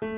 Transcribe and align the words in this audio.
Hey, 0.00 0.08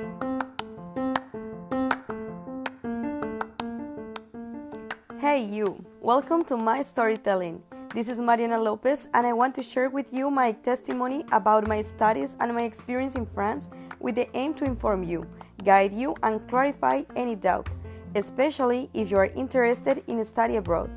you! 5.51 5.85
Welcome 6.01 6.45
to 6.45 6.57
my 6.57 6.83
storytelling. 6.83 7.61
This 7.92 8.08
is 8.08 8.21
Mariana 8.21 8.60
Lopez, 8.60 9.08
and 9.12 9.26
I 9.26 9.32
want 9.32 9.56
to 9.56 9.62
share 9.64 9.90
with 9.90 10.12
you 10.12 10.30
my 10.30 10.53
testimony 10.53 11.24
about 11.32 11.66
my 11.66 11.82
studies 11.82 12.37
and 12.38 12.54
my 12.54 12.62
experience 12.62 13.16
in 13.16 13.26
France 13.26 13.71
with 13.98 14.14
the 14.14 14.29
aim 14.37 14.54
to 14.54 14.64
inform 14.64 15.03
you, 15.03 15.26
guide 15.65 15.92
you, 15.92 16.14
and 16.22 16.46
clarify 16.48 17.02
any 17.16 17.34
doubt, 17.34 17.68
especially 18.14 18.88
if 18.94 19.10
you 19.10 19.16
are 19.16 19.32
interested 19.34 20.04
in 20.06 20.24
study 20.24 20.54
abroad. 20.58 20.92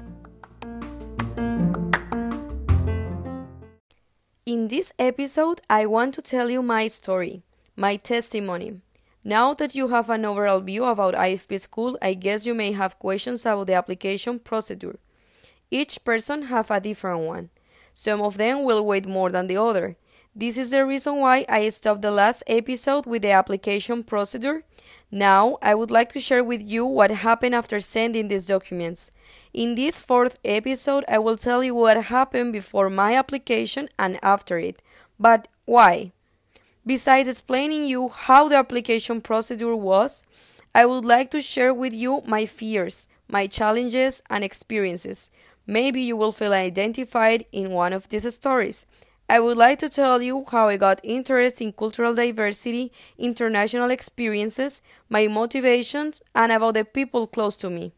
In 4.46 4.68
this 4.68 4.94
episode, 5.00 5.62
I 5.72 5.88
want 5.88 6.14
to 6.14 6.22
tell 6.22 6.52
you 6.52 6.62
my 6.62 6.86
story, 6.86 7.42
my 7.76 7.96
testimony. 7.96 8.82
Now 9.24 9.54
that 9.56 9.74
you 9.74 9.88
have 9.88 10.10
an 10.10 10.24
overall 10.24 10.60
view 10.60 10.86
about 10.86 11.16
IFP 11.16 11.60
school, 11.60 11.98
I 12.02 12.14
guess 12.14 12.46
you 12.46 12.54
may 12.54 12.72
have 12.74 13.00
questions 13.00 13.46
about 13.46 13.68
the 13.68 13.74
application 13.74 14.40
procedure. 14.40 15.00
Each 15.72 16.04
person 16.04 16.44
have 16.44 16.70
a 16.70 16.80
different 16.80 17.22
one. 17.22 17.50
Some 17.94 18.22
of 18.22 18.38
them 18.38 18.64
will 18.64 18.86
wait 18.86 19.08
more 19.08 19.32
than 19.32 19.48
the 19.48 19.58
other. 19.58 19.98
This 20.36 20.58
is 20.58 20.72
the 20.72 20.86
reason 20.86 21.16
why 21.16 21.46
I 21.48 21.70
stopped 21.70 22.02
the 22.02 22.12
last 22.12 22.44
episode 22.46 23.06
with 23.06 23.22
the 23.22 23.32
application 23.32 24.04
procedure. 24.04 24.64
Now, 25.10 25.58
I 25.62 25.76
would 25.76 25.92
like 25.92 26.12
to 26.12 26.20
share 26.20 26.44
with 26.44 26.62
you 26.68 26.86
what 26.86 27.10
happened 27.10 27.56
after 27.56 27.80
sending 27.80 28.28
these 28.28 28.46
documents. 28.46 29.12
In 29.54 29.76
this 29.76 30.00
fourth 30.00 30.38
episode, 30.44 31.06
I 31.08 31.20
will 31.20 31.38
tell 31.38 31.64
you 31.64 31.74
what 31.74 32.06
happened 32.06 32.52
before 32.52 32.90
my 32.90 33.16
application 33.16 33.88
and 33.98 34.20
after 34.22 34.60
it. 34.60 34.82
But 35.18 35.48
why? 35.64 36.12
Besides 36.88 37.28
explaining 37.28 37.86
you 37.86 38.10
how 38.10 38.48
the 38.48 38.58
application 38.58 39.20
procedure 39.20 39.76
was, 39.76 40.24
I 40.76 40.86
would 40.86 41.04
like 41.04 41.32
to 41.32 41.42
share 41.42 41.74
with 41.74 41.94
you 41.94 42.22
my 42.28 42.46
fears, 42.46 43.08
my 43.28 43.48
challenges, 43.48 44.22
and 44.30 44.44
experiences. 44.44 45.32
Maybe 45.66 46.02
you 46.02 46.16
will 46.16 46.32
feel 46.32 46.54
identified 46.54 47.46
in 47.52 47.72
one 47.72 47.92
of 47.92 48.10
these 48.10 48.32
stories. 48.36 48.86
I 49.28 49.40
would 49.40 49.58
like 49.58 49.80
to 49.80 49.90
tell 49.90 50.22
you 50.22 50.46
how 50.52 50.68
I 50.68 50.78
got 50.78 51.00
interested 51.04 51.64
in 51.64 51.74
cultural 51.74 52.14
diversity, 52.14 52.92
international 53.18 53.90
experiences, 53.90 54.84
my 55.10 55.28
motivations, 55.28 56.22
and 56.36 56.52
about 56.52 56.76
the 56.76 56.86
people 56.86 57.26
close 57.26 57.58
to 57.58 57.72
me. 57.72 57.94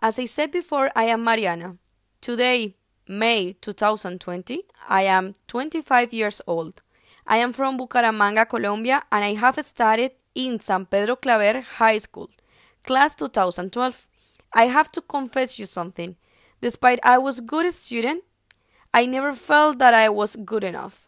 As 0.00 0.18
I 0.18 0.24
said 0.24 0.50
before, 0.50 0.90
I 0.96 1.04
am 1.04 1.22
Mariana. 1.22 1.76
Today, 2.22 2.76
May 3.06 3.52
2020, 3.52 4.62
I 4.88 5.02
am 5.02 5.34
25 5.48 6.14
years 6.14 6.40
old. 6.46 6.82
I 7.26 7.36
am 7.36 7.52
from 7.52 7.78
Bucaramanga, 7.78 8.48
Colombia, 8.48 9.04
and 9.12 9.24
I 9.24 9.34
have 9.34 9.56
studied 9.64 10.12
in 10.34 10.58
San 10.60 10.86
Pedro 10.86 11.16
Claver 11.16 11.60
High 11.60 11.98
School, 11.98 12.30
class 12.84 13.14
2012. 13.14 14.08
I 14.52 14.64
have 14.64 14.90
to 14.92 15.00
confess 15.00 15.58
you 15.58 15.66
something. 15.66 16.16
Despite 16.60 16.98
I 17.04 17.18
was 17.18 17.40
good 17.40 17.72
student, 17.72 18.24
I 18.92 19.06
never 19.06 19.32
felt 19.34 19.78
that 19.78 19.94
I 19.94 20.08
was 20.08 20.36
good 20.36 20.64
enough. 20.64 21.06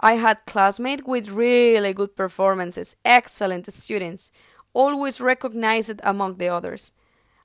I 0.00 0.14
had 0.14 0.46
classmates 0.46 1.04
with 1.04 1.28
really 1.28 1.92
good 1.92 2.16
performances, 2.16 2.96
excellent 3.04 3.70
students, 3.72 4.32
always 4.72 5.20
recognized 5.20 6.00
among 6.02 6.36
the 6.36 6.48
others. 6.48 6.92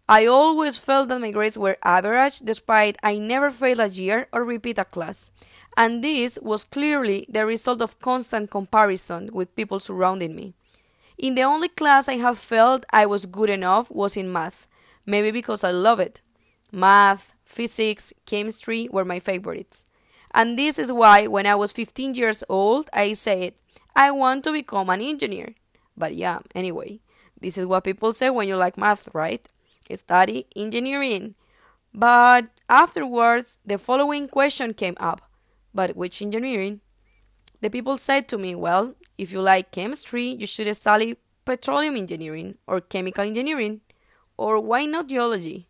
I 0.07 0.25
always 0.27 0.77
felt 0.77 1.09
that 1.09 1.21
my 1.21 1.31
grades 1.31 1.57
were 1.57 1.77
average 1.83 2.39
despite 2.39 2.97
I 3.01 3.17
never 3.17 3.49
failed 3.49 3.79
a 3.79 3.89
year 3.89 4.27
or 4.31 4.43
repeat 4.43 4.77
a 4.77 4.85
class 4.85 5.31
and 5.77 6.03
this 6.03 6.39
was 6.41 6.63
clearly 6.63 7.25
the 7.29 7.45
result 7.45 7.81
of 7.81 7.99
constant 7.99 8.49
comparison 8.49 9.29
with 9.33 9.55
people 9.55 9.79
surrounding 9.79 10.35
me. 10.35 10.53
In 11.17 11.35
the 11.35 11.43
only 11.43 11.67
class 11.69 12.07
I 12.07 12.15
have 12.15 12.37
felt 12.37 12.85
I 12.91 13.05
was 13.05 13.25
good 13.25 13.49
enough 13.49 13.91
was 13.91 14.17
in 14.17 14.31
math, 14.31 14.67
maybe 15.05 15.31
because 15.31 15.63
I 15.63 15.71
love 15.71 15.99
it. 15.99 16.21
Math, 16.71 17.33
physics, 17.43 18.13
chemistry 18.25 18.89
were 18.91 19.05
my 19.05 19.19
favorites. 19.19 19.85
And 20.31 20.59
this 20.59 20.77
is 20.77 20.91
why, 20.91 21.27
when 21.27 21.45
I 21.45 21.55
was 21.55 21.71
15 21.71 22.15
years 22.15 22.43
old, 22.49 22.89
I 22.91 23.13
said, 23.13 23.53
I 23.95 24.11
want 24.11 24.43
to 24.43 24.51
become 24.51 24.89
an 24.89 25.01
engineer. 25.01 25.55
But 25.95 26.15
yeah, 26.15 26.39
anyway, 26.53 26.99
this 27.39 27.57
is 27.57 27.65
what 27.65 27.85
people 27.85 28.11
say 28.11 28.29
when 28.29 28.49
you 28.49 28.57
like 28.57 28.77
math, 28.77 29.07
right? 29.13 29.47
Study 29.93 30.47
engineering. 30.55 31.35
But 31.93 32.47
afterwards, 32.67 33.59
the 33.65 33.77
following 33.77 34.27
question 34.27 34.73
came 34.73 34.95
up 34.97 35.21
but 35.75 35.95
which 35.95 36.21
engineering? 36.21 36.79
The 37.61 37.69
people 37.69 37.97
said 37.97 38.27
to 38.29 38.37
me, 38.37 38.55
Well, 38.55 38.95
if 39.17 39.31
you 39.31 39.41
like 39.41 39.71
chemistry, 39.71 40.27
you 40.27 40.47
should 40.47 40.73
study 40.75 41.17
petroleum 41.43 41.97
engineering 41.97 42.55
or 42.65 42.81
chemical 42.81 43.25
engineering, 43.25 43.81
or 44.37 44.59
why 44.59 44.85
not 44.85 45.07
geology? 45.07 45.67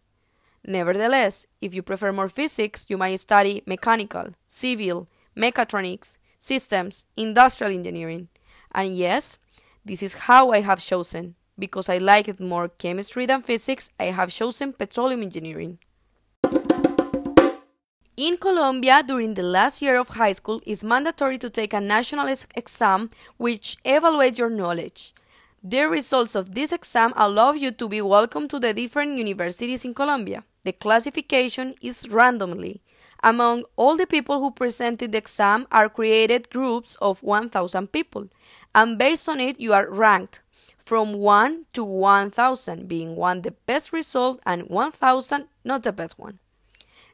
Nevertheless, 0.65 1.47
if 1.59 1.75
you 1.75 1.81
prefer 1.81 2.13
more 2.13 2.29
physics, 2.29 2.85
you 2.87 2.97
might 2.97 3.19
study 3.19 3.63
mechanical, 3.65 4.29
civil, 4.47 5.07
mechatronics, 5.35 6.17
systems, 6.39 7.05
industrial 7.17 7.73
engineering. 7.73 8.29
And 8.73 8.95
yes, 8.95 9.37
this 9.83 10.01
is 10.01 10.25
how 10.29 10.51
I 10.51 10.61
have 10.61 10.79
chosen. 10.79 11.35
Because 11.57 11.87
I 11.87 11.99
liked 11.99 12.39
more 12.39 12.67
chemistry 12.67 13.25
than 13.25 13.41
physics, 13.41 13.89
I 13.99 14.05
have 14.05 14.29
chosen 14.29 14.73
petroleum 14.73 15.23
engineering. 15.23 15.79
In 18.17 18.37
Colombia, 18.37 19.03
during 19.05 19.33
the 19.33 19.43
last 19.43 19.81
year 19.81 19.97
of 19.97 20.09
high 20.09 20.31
school, 20.31 20.61
it's 20.65 20.83
mandatory 20.83 21.37
to 21.37 21.49
take 21.49 21.73
a 21.73 21.81
national 21.81 22.27
exam 22.55 23.09
which 23.37 23.77
evaluates 23.83 24.37
your 24.37 24.49
knowledge. 24.49 25.13
The 25.63 25.81
results 25.81 26.35
of 26.35 26.53
this 26.53 26.71
exam 26.71 27.11
allow 27.15 27.51
you 27.53 27.71
to 27.71 27.89
be 27.89 28.01
welcome 28.01 28.47
to 28.49 28.59
the 28.59 28.73
different 28.73 29.17
universities 29.17 29.83
in 29.83 29.93
Colombia. 29.93 30.43
The 30.63 30.73
classification 30.73 31.75
is 31.81 32.07
randomly. 32.09 32.81
Among 33.25 33.63
all 33.75 33.97
the 33.97 34.05
people 34.05 34.39
who 34.39 34.51
presented 34.51 35.11
the 35.11 35.17
exam 35.17 35.65
are 35.71 35.89
created 35.89 36.51
groups 36.51 36.93
of 37.01 37.23
1000 37.23 37.91
people, 37.91 38.27
and 38.75 38.99
based 38.99 39.27
on 39.27 39.39
it 39.39 39.59
you 39.59 39.73
are 39.73 39.89
ranked 39.89 40.43
from 40.77 41.13
1 41.13 41.65
to 41.73 41.83
1000, 41.83 42.87
being 42.87 43.15
1 43.15 43.41
the 43.41 43.55
best 43.65 43.91
result 43.91 44.39
and 44.45 44.69
1000 44.69 45.47
not 45.63 45.81
the 45.81 45.91
best 45.91 46.19
one. 46.19 46.37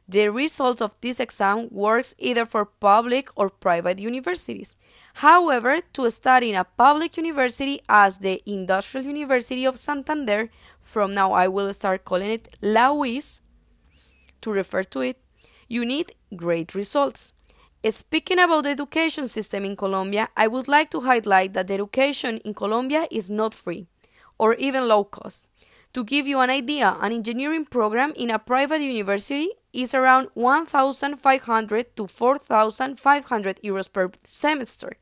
The 0.06 0.28
result 0.28 0.82
of 0.82 1.00
this 1.00 1.18
exam 1.18 1.68
works 1.70 2.14
either 2.18 2.44
for 2.44 2.66
public 2.66 3.30
or 3.34 3.48
private 3.48 3.98
universities. 3.98 4.76
However, 5.14 5.80
to 5.94 6.10
study 6.10 6.50
in 6.50 6.56
a 6.56 6.64
public 6.64 7.16
university 7.16 7.80
as 7.88 8.18
the 8.18 8.42
Industrial 8.44 9.06
University 9.06 9.64
of 9.64 9.78
Santander, 9.78 10.50
from 10.82 11.14
now 11.14 11.32
I 11.32 11.48
will 11.48 11.72
start 11.72 12.04
calling 12.04 12.30
it 12.30 12.54
La 12.60 12.90
UIS 12.90 13.40
to 14.42 14.52
refer 14.52 14.82
to 14.82 15.00
it, 15.00 15.18
you 15.72 15.86
need 15.86 16.12
great 16.36 16.74
results. 16.74 17.32
Speaking 17.88 18.38
about 18.38 18.64
the 18.64 18.68
education 18.68 19.26
system 19.26 19.64
in 19.64 19.74
Colombia, 19.74 20.28
I 20.36 20.46
would 20.46 20.68
like 20.68 20.90
to 20.90 21.00
highlight 21.00 21.54
that 21.54 21.70
education 21.70 22.36
in 22.44 22.52
Colombia 22.52 23.08
is 23.10 23.30
not 23.30 23.54
free 23.54 23.86
or 24.38 24.52
even 24.56 24.86
low 24.86 25.04
cost. 25.04 25.46
To 25.94 26.04
give 26.04 26.26
you 26.26 26.40
an 26.40 26.50
idea, 26.50 26.98
an 27.00 27.12
engineering 27.12 27.64
program 27.64 28.12
in 28.16 28.30
a 28.30 28.38
private 28.38 28.82
university 28.82 29.48
is 29.72 29.94
around 29.94 30.28
1,500 30.34 31.96
to 31.96 32.06
4,500 32.06 33.60
euros 33.64 33.90
per 33.90 34.10
semester, 34.24 34.98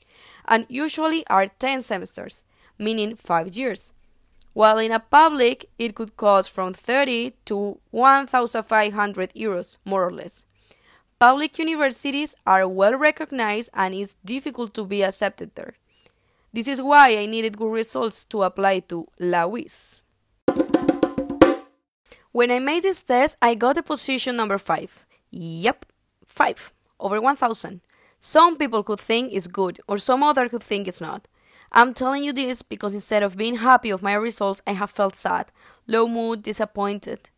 and 0.46 0.66
usually 0.68 1.26
are 1.26 1.48
10 1.48 1.80
semesters, 1.80 2.44
meaning 2.78 3.16
5 3.16 3.56
years. 3.56 3.92
While 4.52 4.78
in 4.78 4.92
a 4.92 5.00
public, 5.00 5.68
it 5.78 5.96
could 5.96 6.16
cost 6.16 6.52
from 6.52 6.74
30 6.74 7.32
to 7.46 7.80
1,500 7.90 9.34
euros, 9.34 9.78
more 9.84 10.06
or 10.06 10.12
less. 10.12 10.44
Public 11.20 11.58
universities 11.58 12.34
are 12.46 12.66
well 12.66 12.96
recognized 12.96 13.68
and 13.74 13.94
it's 13.94 14.16
difficult 14.24 14.72
to 14.72 14.86
be 14.86 15.02
accepted 15.02 15.54
there. 15.54 15.74
This 16.50 16.66
is 16.66 16.80
why 16.80 17.14
I 17.14 17.26
needed 17.26 17.58
good 17.58 17.72
results 17.72 18.24
to 18.24 18.42
apply 18.42 18.80
to 18.88 19.06
La 19.18 19.46
UIS. 19.46 20.00
When 22.32 22.50
I 22.50 22.58
made 22.58 22.84
this 22.84 23.02
test, 23.02 23.36
I 23.42 23.54
got 23.54 23.74
the 23.76 23.82
position 23.82 24.34
number 24.34 24.56
5. 24.56 25.04
Yep, 25.30 25.84
5 26.24 26.72
over 26.98 27.20
1000. 27.20 27.82
Some 28.18 28.56
people 28.56 28.82
could 28.82 29.00
think 29.00 29.30
it's 29.30 29.46
good, 29.46 29.78
or 29.86 29.98
some 29.98 30.22
other 30.22 30.48
could 30.48 30.62
think 30.62 30.88
it's 30.88 31.02
not. 31.02 31.28
I'm 31.70 31.92
telling 31.92 32.24
you 32.24 32.32
this 32.32 32.62
because 32.62 32.94
instead 32.94 33.22
of 33.22 33.36
being 33.36 33.56
happy 33.56 33.90
of 33.90 34.02
my 34.02 34.14
results, 34.14 34.62
I 34.66 34.72
have 34.72 34.90
felt 34.90 35.16
sad, 35.16 35.52
low 35.86 36.08
mood, 36.08 36.42
disappointed. 36.42 37.28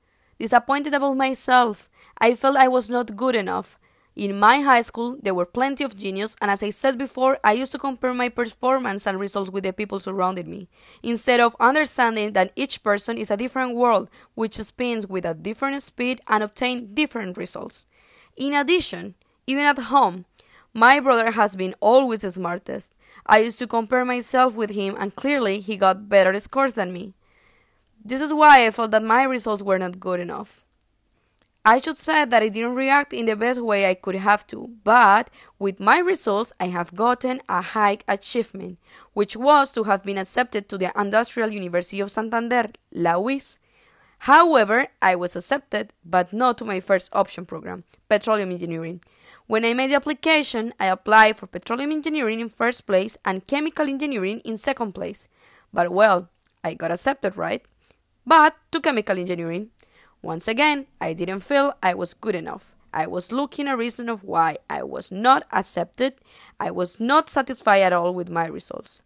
Disappointed 0.42 0.92
about 0.92 1.16
myself. 1.16 1.88
I 2.18 2.34
felt 2.34 2.56
I 2.56 2.66
was 2.66 2.90
not 2.90 3.14
good 3.14 3.36
enough. 3.36 3.78
In 4.16 4.40
my 4.40 4.58
high 4.58 4.80
school, 4.80 5.16
there 5.22 5.34
were 5.34 5.46
plenty 5.46 5.84
of 5.84 5.94
genius, 5.94 6.34
and 6.40 6.50
as 6.50 6.64
I 6.64 6.70
said 6.70 6.98
before, 6.98 7.38
I 7.44 7.52
used 7.52 7.70
to 7.70 7.78
compare 7.78 8.12
my 8.12 8.28
performance 8.28 9.06
and 9.06 9.20
results 9.20 9.52
with 9.52 9.62
the 9.62 9.72
people 9.72 10.00
surrounding 10.00 10.50
me, 10.50 10.68
instead 11.00 11.38
of 11.38 11.54
understanding 11.60 12.32
that 12.32 12.50
each 12.56 12.82
person 12.82 13.18
is 13.18 13.30
a 13.30 13.36
different 13.36 13.76
world 13.76 14.10
which 14.34 14.56
spins 14.56 15.06
with 15.06 15.24
a 15.24 15.32
different 15.32 15.80
speed 15.80 16.20
and 16.26 16.42
obtain 16.42 16.92
different 16.92 17.36
results. 17.36 17.86
In 18.36 18.52
addition, 18.52 19.14
even 19.46 19.62
at 19.62 19.78
home, 19.78 20.24
my 20.74 20.98
brother 20.98 21.30
has 21.30 21.54
been 21.54 21.76
always 21.78 22.22
the 22.22 22.32
smartest. 22.32 22.92
I 23.26 23.38
used 23.38 23.60
to 23.60 23.68
compare 23.68 24.04
myself 24.04 24.56
with 24.56 24.70
him, 24.70 24.96
and 24.98 25.14
clearly 25.14 25.60
he 25.60 25.76
got 25.76 26.08
better 26.08 26.36
scores 26.40 26.72
than 26.72 26.92
me. 26.92 27.14
This 28.04 28.20
is 28.20 28.34
why 28.34 28.66
I 28.66 28.70
felt 28.72 28.90
that 28.90 29.04
my 29.04 29.22
results 29.22 29.62
were 29.62 29.78
not 29.78 30.00
good 30.00 30.18
enough. 30.18 30.64
I 31.64 31.78
should 31.78 31.98
say 31.98 32.24
that 32.24 32.42
I 32.42 32.48
didn't 32.48 32.74
react 32.74 33.12
in 33.12 33.26
the 33.26 33.36
best 33.36 33.60
way 33.60 33.88
I 33.88 33.94
could 33.94 34.16
have 34.16 34.44
to, 34.48 34.70
but 34.82 35.30
with 35.60 35.78
my 35.78 35.98
results, 35.98 36.52
I 36.58 36.66
have 36.66 36.96
gotten 36.96 37.40
a 37.48 37.62
high 37.62 37.98
achievement, 38.08 38.78
which 39.12 39.36
was 39.36 39.70
to 39.72 39.84
have 39.84 40.02
been 40.02 40.18
accepted 40.18 40.68
to 40.68 40.78
the 40.78 40.90
Industrial 41.00 41.52
University 41.52 42.00
of 42.00 42.10
Santander, 42.10 42.70
La 42.92 43.12
UIS. 43.12 43.58
However, 44.18 44.88
I 45.00 45.14
was 45.14 45.36
accepted, 45.36 45.92
but 46.04 46.32
not 46.32 46.58
to 46.58 46.64
my 46.64 46.80
first 46.80 47.14
option 47.14 47.46
program, 47.46 47.84
Petroleum 48.08 48.50
Engineering. 48.50 49.00
When 49.46 49.64
I 49.64 49.74
made 49.74 49.90
the 49.92 49.96
application, 49.96 50.74
I 50.80 50.86
applied 50.86 51.36
for 51.36 51.46
Petroleum 51.46 51.92
Engineering 51.92 52.40
in 52.40 52.48
first 52.48 52.86
place 52.88 53.16
and 53.24 53.46
Chemical 53.46 53.88
Engineering 53.88 54.40
in 54.40 54.56
second 54.56 54.92
place. 54.92 55.28
But 55.72 55.92
well, 55.92 56.28
I 56.64 56.74
got 56.74 56.90
accepted, 56.90 57.36
right? 57.36 57.64
But 58.26 58.56
to 58.70 58.80
Chemical 58.80 59.18
Engineering. 59.18 59.70
Once 60.22 60.46
again, 60.46 60.86
I 61.00 61.12
didn't 61.12 61.40
feel 61.40 61.74
I 61.82 61.94
was 61.94 62.14
good 62.14 62.36
enough. 62.36 62.76
I 62.94 63.06
was 63.06 63.32
looking 63.32 63.66
a 63.66 63.76
reason 63.76 64.08
of 64.08 64.22
why 64.22 64.58
I 64.70 64.82
was 64.82 65.10
not 65.10 65.44
accepted. 65.50 66.14
I 66.60 66.70
was 66.70 67.00
not 67.00 67.28
satisfied 67.28 67.82
at 67.82 67.92
all 67.92 68.14
with 68.14 68.28
my 68.28 68.46
results. 68.46 69.02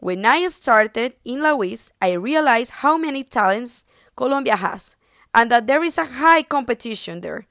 When 0.00 0.26
I 0.26 0.46
started 0.48 1.14
in 1.24 1.42
La 1.42 1.58
I 2.02 2.12
realized 2.12 2.72
how 2.84 2.98
many 2.98 3.22
talents 3.22 3.84
Colombia 4.16 4.56
has 4.56 4.96
and 5.34 5.50
that 5.50 5.66
there 5.66 5.82
is 5.82 5.96
a 5.96 6.04
high 6.04 6.42
competition 6.42 7.20
there, 7.20 7.46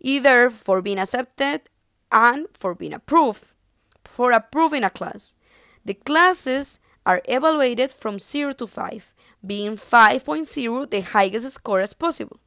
either 0.00 0.50
for 0.50 0.82
being 0.82 0.98
accepted 0.98 1.62
and 2.10 2.46
for 2.52 2.74
being 2.74 2.92
approved, 2.92 3.54
for 4.04 4.32
approving 4.32 4.84
a 4.84 4.90
class. 4.90 5.34
The 5.84 5.94
classes 5.94 6.80
are 7.06 7.22
evaluated 7.26 7.92
from 7.92 8.18
0 8.18 8.52
to 8.52 8.66
5, 8.66 9.14
being 9.46 9.72
5.0 9.72 10.90
the 10.90 11.00
highest 11.00 11.50
score 11.50 11.80
as 11.80 11.94
possible. 11.94 12.38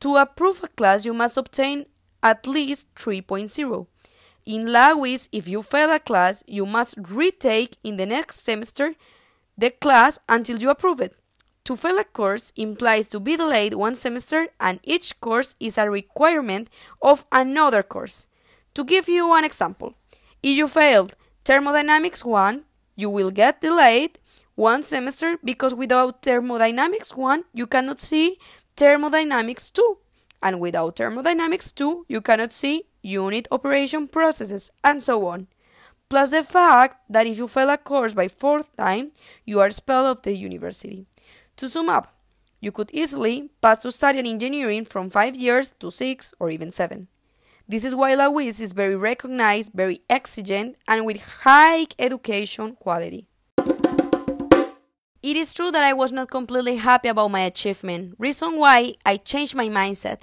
To 0.00 0.16
approve 0.16 0.62
a 0.62 0.68
class, 0.68 1.04
you 1.04 1.12
must 1.12 1.36
obtain 1.36 1.86
at 2.22 2.46
least 2.46 2.94
3.0. 2.94 3.86
In 4.46 4.72
La 4.72 4.94
UIS, 4.94 5.28
if 5.32 5.46
you 5.46 5.62
fail 5.62 5.92
a 5.92 5.98
class, 5.98 6.42
you 6.46 6.64
must 6.64 6.94
retake 6.96 7.76
in 7.84 7.96
the 7.96 8.06
next 8.06 8.44
semester 8.44 8.94
the 9.56 9.70
class 9.70 10.18
until 10.28 10.58
you 10.58 10.70
approve 10.70 11.00
it. 11.00 11.14
To 11.64 11.76
fail 11.76 11.98
a 11.98 12.04
course 12.04 12.52
implies 12.56 13.08
to 13.08 13.20
be 13.20 13.36
delayed 13.36 13.74
one 13.74 13.94
semester, 13.94 14.48
and 14.58 14.80
each 14.82 15.20
course 15.20 15.54
is 15.60 15.76
a 15.76 15.90
requirement 15.90 16.68
of 17.02 17.26
another 17.30 17.82
course. 17.82 18.26
To 18.74 18.84
give 18.84 19.08
you 19.08 19.32
an 19.34 19.44
example, 19.44 19.94
if 20.42 20.56
you 20.56 20.66
failed 20.66 21.14
Thermodynamics 21.44 22.24
1, 22.24 22.64
you 22.96 23.10
will 23.10 23.30
get 23.30 23.60
delayed 23.60 24.18
one 24.54 24.82
semester 24.82 25.38
because 25.42 25.74
without 25.74 26.22
Thermodynamics 26.22 27.16
1, 27.16 27.44
you 27.54 27.66
cannot 27.66 28.00
see 28.00 28.38
thermodynamics 28.76 29.70
2. 29.70 29.98
And 30.42 30.60
without 30.60 30.96
thermodynamics 30.96 31.72
2, 31.72 32.06
you 32.08 32.20
cannot 32.20 32.52
see 32.52 32.84
unit 33.02 33.48
operation 33.50 34.08
processes 34.08 34.70
and 34.82 35.02
so 35.02 35.26
on. 35.26 35.48
Plus 36.08 36.30
the 36.30 36.42
fact 36.42 36.96
that 37.08 37.26
if 37.26 37.38
you 37.38 37.46
fail 37.46 37.70
a 37.70 37.78
course 37.78 38.14
by 38.14 38.26
fourth 38.26 38.74
time, 38.76 39.12
you 39.44 39.60
are 39.60 39.66
expelled 39.66 40.08
of 40.08 40.22
the 40.22 40.36
university. 40.36 41.06
To 41.56 41.68
sum 41.68 41.88
up, 41.88 42.16
you 42.60 42.72
could 42.72 42.90
easily 42.92 43.50
pass 43.62 43.78
to 43.82 43.92
study 43.92 44.18
engineering 44.18 44.84
from 44.84 45.08
5 45.08 45.36
years 45.36 45.72
to 45.78 45.90
6 45.90 46.34
or 46.40 46.50
even 46.50 46.70
7. 46.70 47.06
This 47.68 47.84
is 47.84 47.94
why 47.94 48.14
La 48.16 48.36
is 48.38 48.72
very 48.72 48.96
recognized, 48.96 49.72
very 49.72 50.02
exigent, 50.10 50.76
and 50.88 51.06
with 51.06 51.22
high 51.44 51.86
education 51.98 52.74
quality. 52.74 53.29
It 55.22 55.36
is 55.36 55.52
true 55.52 55.70
that 55.70 55.84
I 55.84 55.92
was 55.92 56.12
not 56.12 56.30
completely 56.30 56.76
happy 56.76 57.08
about 57.08 57.30
my 57.30 57.40
achievement, 57.40 58.14
reason 58.18 58.56
why 58.56 58.94
I 59.04 59.18
changed 59.18 59.54
my 59.54 59.68
mindset. 59.68 60.22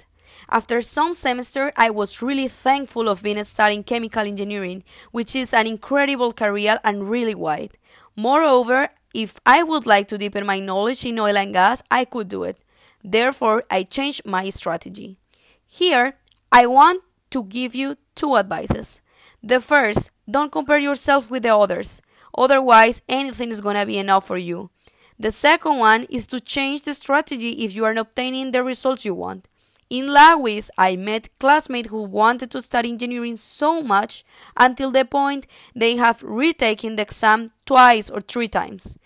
After 0.50 0.80
some 0.80 1.14
semester, 1.14 1.72
I 1.76 1.88
was 1.90 2.20
really 2.20 2.48
thankful 2.48 3.08
of 3.08 3.22
being 3.22 3.42
studying 3.44 3.84
chemical 3.84 4.26
engineering, 4.26 4.82
which 5.12 5.36
is 5.36 5.54
an 5.54 5.68
incredible 5.68 6.32
career 6.32 6.80
and 6.82 7.08
really 7.08 7.36
wide. 7.36 7.78
Moreover, 8.16 8.88
if 9.14 9.38
I 9.46 9.62
would 9.62 9.86
like 9.86 10.08
to 10.08 10.18
deepen 10.18 10.44
my 10.44 10.58
knowledge 10.58 11.06
in 11.06 11.20
oil 11.20 11.36
and 11.36 11.52
gas, 11.52 11.80
I 11.92 12.04
could 12.04 12.28
do 12.28 12.42
it. 12.42 12.58
Therefore, 13.04 13.62
I 13.70 13.84
changed 13.84 14.26
my 14.26 14.50
strategy. 14.50 15.16
Here, 15.64 16.14
I 16.50 16.66
want 16.66 17.04
to 17.30 17.44
give 17.44 17.72
you 17.72 17.98
two 18.16 18.36
advices. 18.36 19.00
The 19.44 19.60
first, 19.60 20.10
don't 20.28 20.50
compare 20.50 20.78
yourself 20.78 21.30
with 21.30 21.44
the 21.44 21.54
others. 21.54 22.02
Otherwise, 22.36 23.02
anything 23.08 23.50
is 23.50 23.60
going 23.60 23.76
to 23.76 23.86
be 23.86 23.98
enough 23.98 24.26
for 24.26 24.38
you. 24.38 24.70
The 25.20 25.32
second 25.32 25.78
one 25.78 26.04
is 26.04 26.28
to 26.28 26.38
change 26.38 26.82
the 26.82 26.94
strategy 26.94 27.64
if 27.64 27.74
you 27.74 27.84
are 27.84 27.94
not 27.94 28.08
obtaining 28.08 28.52
the 28.52 28.62
results 28.62 29.04
you 29.04 29.14
want. 29.14 29.48
In 29.90 30.12
La 30.12 30.36
UIS, 30.36 30.70
I 30.78 30.94
met 30.96 31.30
classmates 31.40 31.88
who 31.88 32.02
wanted 32.02 32.50
to 32.52 32.62
study 32.62 32.90
engineering 32.90 33.36
so 33.36 33.82
much 33.82 34.24
until 34.56 34.90
the 34.92 35.04
point 35.04 35.46
they 35.74 35.96
have 35.96 36.22
retaken 36.22 36.96
the 36.96 37.02
exam 37.02 37.48
twice 37.66 38.10
or 38.10 38.20
three 38.20 38.48
times. 38.48 38.96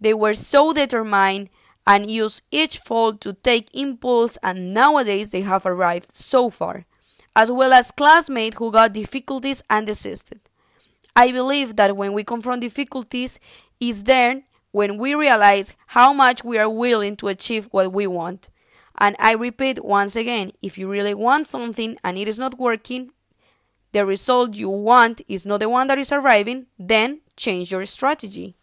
They 0.00 0.14
were 0.14 0.34
so 0.34 0.72
determined 0.72 1.48
and 1.86 2.10
used 2.10 2.42
each 2.50 2.78
fall 2.78 3.14
to 3.14 3.32
take 3.32 3.74
impulse, 3.74 4.36
and 4.42 4.74
nowadays 4.74 5.30
they 5.30 5.40
have 5.40 5.64
arrived 5.64 6.14
so 6.14 6.50
far, 6.50 6.84
as 7.34 7.50
well 7.50 7.72
as 7.72 7.90
classmates 7.90 8.56
who 8.58 8.70
got 8.70 8.92
difficulties 8.92 9.62
and 9.70 9.86
desisted. 9.86 10.40
I 11.14 11.32
believe 11.32 11.76
that 11.76 11.96
when 11.96 12.12
we 12.12 12.24
confront 12.24 12.60
difficulties, 12.60 13.40
is 13.80 14.04
there 14.04 14.42
when 14.76 14.98
we 14.98 15.14
realize 15.14 15.72
how 15.86 16.12
much 16.12 16.44
we 16.44 16.58
are 16.58 16.68
willing 16.68 17.16
to 17.16 17.28
achieve 17.28 17.66
what 17.70 17.90
we 17.94 18.06
want. 18.06 18.50
And 18.98 19.16
I 19.18 19.32
repeat 19.32 19.82
once 19.82 20.14
again 20.14 20.52
if 20.60 20.76
you 20.76 20.86
really 20.86 21.14
want 21.14 21.46
something 21.46 21.96
and 22.04 22.18
it 22.18 22.28
is 22.28 22.38
not 22.38 22.58
working, 22.58 23.10
the 23.92 24.04
result 24.04 24.54
you 24.54 24.68
want 24.68 25.22
is 25.28 25.46
not 25.46 25.60
the 25.60 25.70
one 25.70 25.86
that 25.86 25.96
is 25.96 26.12
arriving, 26.12 26.66
then 26.78 27.22
change 27.38 27.72
your 27.72 27.86
strategy. 27.86 28.54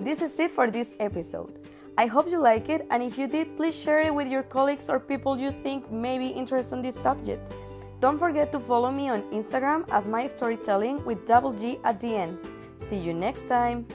This 0.00 0.22
is 0.22 0.40
it 0.40 0.50
for 0.50 0.70
this 0.70 0.94
episode. 0.98 1.58
I 1.98 2.06
hope 2.06 2.30
you 2.30 2.40
like 2.40 2.70
it, 2.70 2.86
and 2.90 3.02
if 3.02 3.18
you 3.18 3.28
did, 3.28 3.58
please 3.58 3.78
share 3.78 4.00
it 4.00 4.14
with 4.14 4.30
your 4.30 4.42
colleagues 4.42 4.88
or 4.88 4.98
people 4.98 5.36
you 5.36 5.50
think 5.50 5.92
may 5.92 6.16
be 6.16 6.28
interested 6.28 6.76
in 6.76 6.80
this 6.80 6.98
subject. 6.98 7.52
Don't 8.02 8.18
forget 8.18 8.50
to 8.50 8.58
follow 8.58 8.90
me 8.90 9.08
on 9.08 9.22
Instagram 9.30 9.86
as 9.92 10.08
my 10.08 10.26
storytelling 10.26 11.04
with 11.04 11.24
double 11.24 11.52
G 11.52 11.78
at 11.84 12.00
the 12.00 12.16
end. 12.16 12.36
See 12.80 12.98
you 12.98 13.14
next 13.14 13.46
time. 13.46 13.86